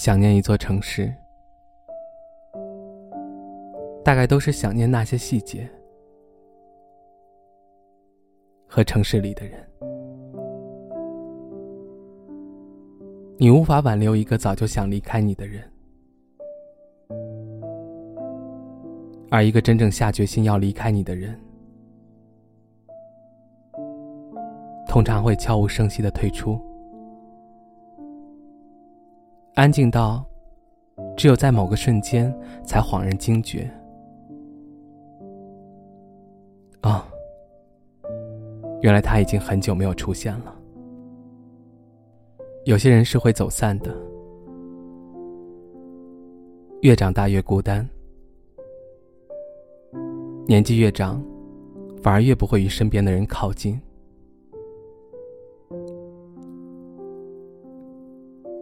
[0.00, 1.12] 想念一座城市，
[4.04, 5.68] 大概都是想念那些细节
[8.68, 9.58] 和城市里的人。
[13.38, 15.68] 你无法挽留一个早就想离开你的人，
[19.32, 21.36] 而一个真正下决心要离开你的人，
[24.86, 26.56] 通常会悄无声息的退出。
[29.58, 30.24] 安静到，
[31.16, 32.32] 只有在某个瞬间
[32.64, 33.68] 才恍然惊觉。
[36.82, 37.02] 哦，
[38.82, 40.54] 原来他已经很久没有出现了。
[42.66, 43.92] 有些人是会走散的，
[46.82, 47.84] 越长大越孤单，
[50.46, 51.20] 年纪越长，
[52.00, 53.76] 反而越不会与身边的人靠近。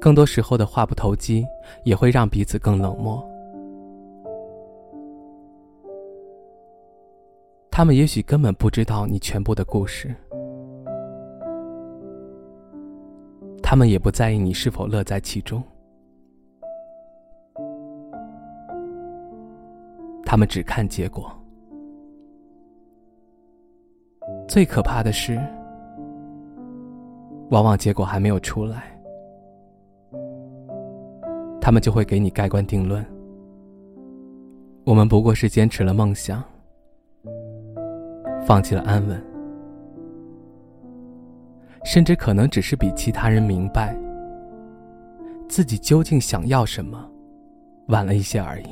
[0.00, 1.46] 更多时候的话不投机，
[1.84, 3.22] 也会让彼此更冷漠。
[7.70, 10.14] 他们也许根本不知道你全部的故事，
[13.62, 15.62] 他们也不在意你是否乐在其中，
[20.24, 21.30] 他们只看结果。
[24.48, 25.40] 最可怕的是，
[27.50, 28.99] 往往结果还没有出来。
[31.70, 33.06] 他们就会给你盖棺定论。
[34.82, 36.42] 我们不过是坚持了梦想，
[38.44, 39.24] 放弃了安稳，
[41.84, 43.96] 甚至可能只是比其他人明白
[45.48, 47.08] 自己究竟想要什么，
[47.86, 48.66] 晚了一些而已。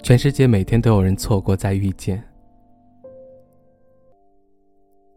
[0.00, 2.22] 全世界每天都有人错过再遇见，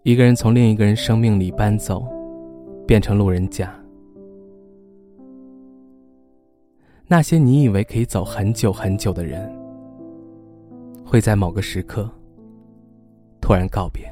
[0.01, 2.03] 一个人从另一个人生命里搬走，
[2.87, 3.71] 变成路人甲。
[7.11, 9.53] 那些你以为可以走很久很久的人，
[11.05, 12.09] 会在某个时刻
[13.41, 14.09] 突然告别。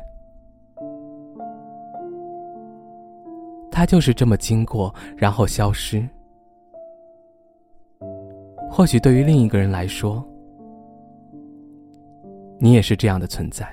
[3.71, 6.05] 他就是这么经过，然后消失。
[8.69, 10.21] 或许对于另一个人来说，
[12.57, 13.65] 你也是这样的存在。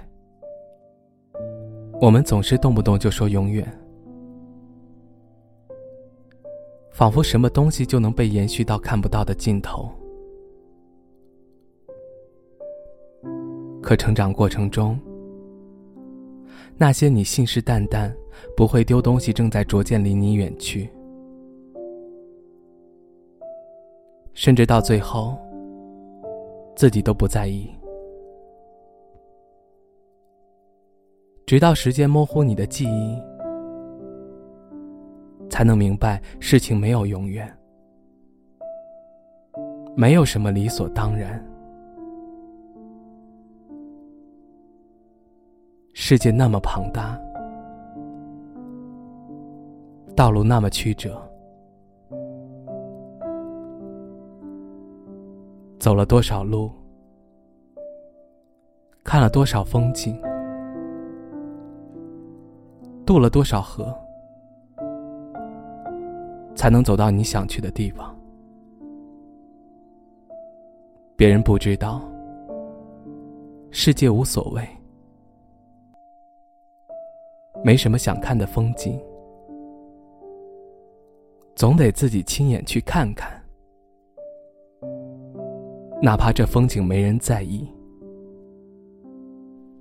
[2.01, 3.67] 我们总是动不动就说永远。
[6.97, 9.87] 仿佛什么东西就能被延续到看不到的尽头。
[13.83, 14.99] 可成长过程中，
[16.79, 18.11] 那些你信誓旦旦
[18.57, 20.89] 不会丢东西，正在逐渐离你远去，
[24.33, 25.37] 甚至到最后，
[26.75, 27.69] 自己都不在意，
[31.45, 33.36] 直到时间模糊你的记忆。
[35.57, 37.51] 才能明白，事情没有永远，
[39.97, 41.43] 没有什么理所当然。
[45.95, 47.19] 世界那么庞大，
[50.15, 51.19] 道路那么曲折，
[55.79, 56.71] 走了多少路，
[59.03, 60.21] 看了多少风景，
[63.07, 63.99] 渡了多少河。
[66.67, 68.13] 才能走到你想去的地方。
[71.15, 72.03] 别人不知道，
[73.71, 74.67] 世界无所谓，
[77.63, 79.01] 没什么想看的风景，
[81.55, 83.41] 总得自己亲眼去看看。
[86.03, 87.65] 哪怕这风景没人在意，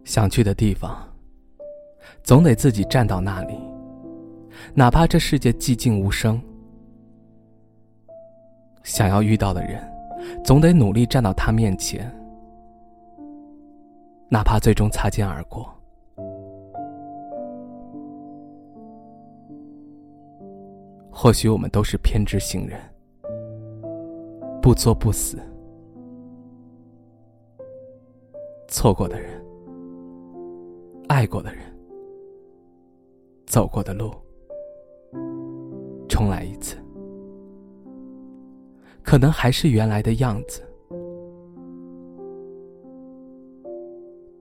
[0.04, 0.96] 想去的地方，
[2.22, 3.58] 总得自己站到那里。
[4.76, 6.40] 哪怕这世界寂静无声。
[8.86, 9.84] 想要遇到的人，
[10.44, 12.10] 总得努力站到他面前，
[14.30, 15.68] 哪怕最终擦肩而过。
[21.10, 22.80] 或许我们都是偏执型人，
[24.62, 25.40] 不作不死。
[28.68, 29.44] 错过的人，
[31.08, 31.64] 爱过的人，
[33.48, 34.14] 走过的路，
[36.08, 36.78] 重来一次，
[39.06, 40.62] 可能还是原来的样子。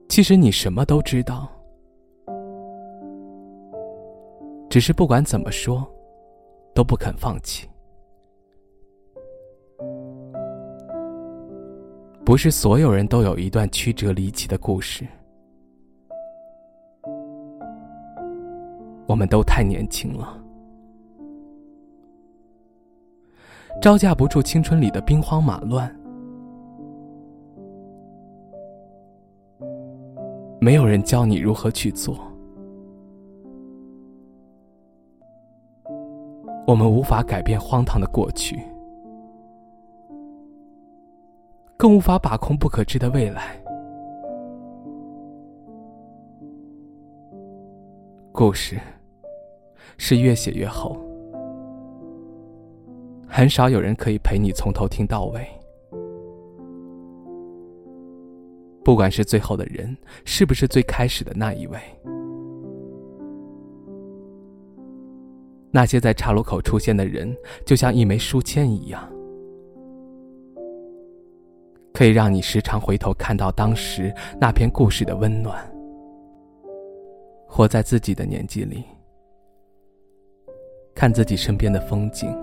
[0.09, 1.47] 其实你什么都知道，
[4.69, 5.85] 只是不管怎么说，
[6.73, 7.69] 都不肯放弃。
[12.25, 15.05] 不是所有人都有一段曲折离奇的故事。
[19.07, 20.43] 我们都太年轻了，
[23.81, 25.93] 招架不住青春里的兵荒马乱。
[30.59, 32.17] 没有人教你如何去做，
[36.65, 38.59] 我们无法改变荒唐的过去，
[41.77, 43.61] 更无法把控不可知的未来。
[48.31, 48.79] 故事
[49.97, 50.97] 是越写越厚，
[53.37, 55.45] 很少有人可以陪你从头听到尾。
[58.81, 59.93] 不管是最后的人，
[60.23, 61.77] 是不是最开始的那一位，
[65.69, 67.35] 那些在岔路口出现的人，
[67.65, 69.05] 就像一枚书签一样，
[71.93, 75.61] 可以让你时常回头看到当时那篇故事的温暖。
[77.45, 78.85] 活在自己的年纪里，
[80.93, 82.33] 看自己身边的风景，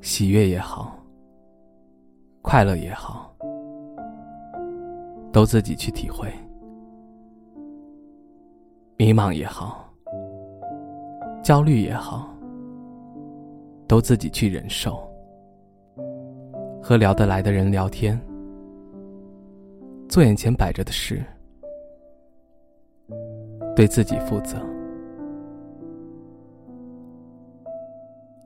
[0.00, 0.96] 喜悦也好，
[2.42, 3.28] 快乐也好。
[5.32, 6.28] 都自己去体会，
[8.96, 9.88] 迷茫也好，
[11.40, 12.28] 焦虑也好，
[13.86, 15.08] 都自己去忍受。
[16.82, 18.20] 和聊得来的人聊天，
[20.08, 21.22] 做眼前摆着的事，
[23.76, 24.58] 对自己负责。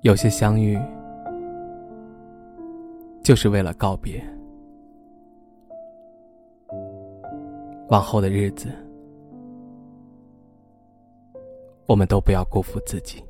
[0.02, 0.78] 有些相遇，
[3.24, 4.22] 就是为了告别。
[7.88, 8.68] 往后的日子，
[11.86, 13.24] 我们都不要辜负自己。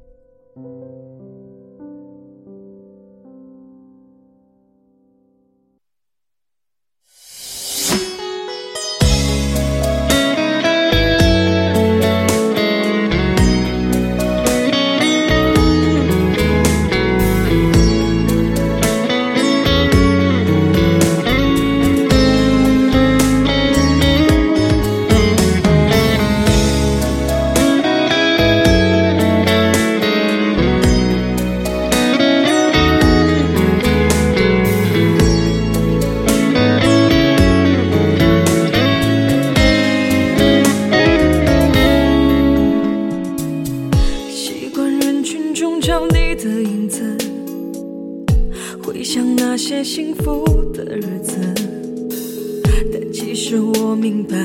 [53.54, 54.36] 但其实我明白，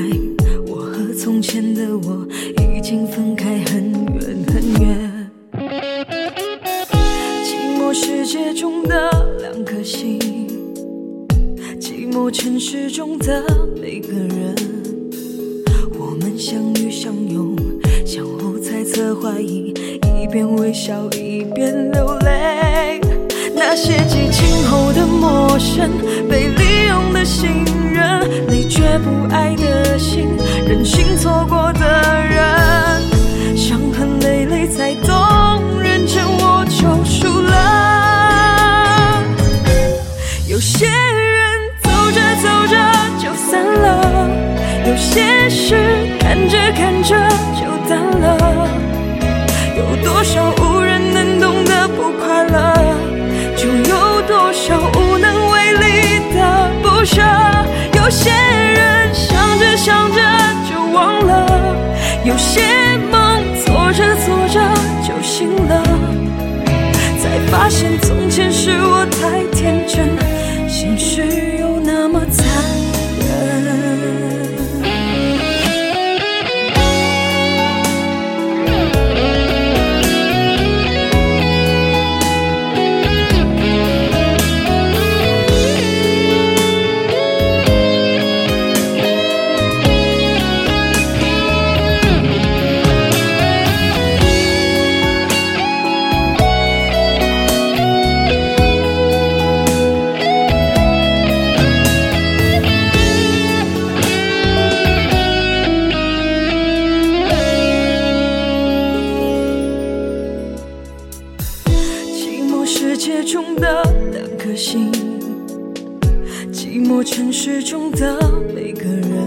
[0.68, 2.24] 我和从前的我
[2.62, 5.30] 已经分开很远很远。
[7.42, 9.10] 寂寞世界中的
[9.40, 10.16] 两颗心，
[11.80, 13.44] 寂寞城市中的
[13.82, 14.54] 每个人，
[15.98, 17.56] 我们相遇相拥，
[18.06, 19.74] 相互猜测怀疑，
[20.22, 23.00] 一边微笑一边流泪。
[23.56, 25.90] 那些激情后的陌生，
[26.28, 26.48] 被
[27.12, 30.28] 的信任，你却不爱的心，
[30.66, 31.86] 任性错过的
[32.24, 37.50] 人，伤痕累累才懂，认真我就输了。
[40.48, 42.74] 有些人走着走着
[43.18, 44.28] 就散了，
[44.86, 45.74] 有些事
[46.18, 47.16] 看着看着
[47.56, 48.68] 就淡了，
[49.76, 52.69] 有多少无人能懂的不快乐？
[65.40, 65.82] 醒了，
[67.18, 68.49] 才发现从前
[114.60, 114.92] 心
[116.52, 118.20] 寂寞城市中的
[118.54, 119.26] 每个人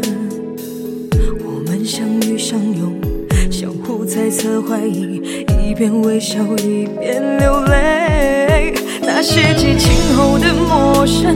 [1.44, 3.02] 我们相遇相拥
[3.50, 5.20] 相互猜测怀疑
[5.60, 8.76] 一边微笑一边流泪。
[9.02, 11.36] 那些激情后的陌生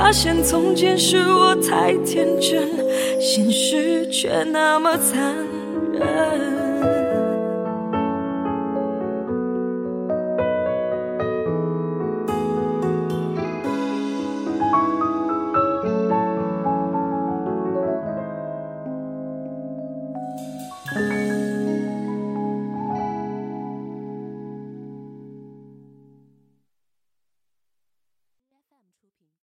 [0.00, 2.70] 发现从前是我太天真，
[3.20, 5.34] 现实却那么残
[5.92, 6.57] 忍。